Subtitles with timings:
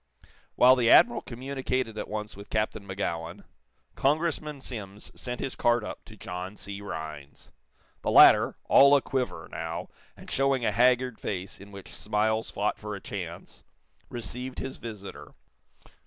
[0.55, 3.43] While the admiral communicated at once with Captain Magowan,
[3.93, 6.81] Congressman Simms sent his card up to John C.
[6.81, 7.51] Rhinds.
[8.01, 12.79] The latter, all a quiver, now, and showing a haggard face in which smiles fought
[12.79, 13.61] for a chance,
[14.09, 15.35] received his visitor.